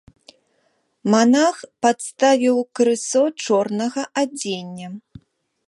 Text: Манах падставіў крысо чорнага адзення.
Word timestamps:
Манах 1.13 1.55
падставіў 1.85 2.57
крысо 2.79 3.23
чорнага 3.45 4.01
адзення. 4.23 4.89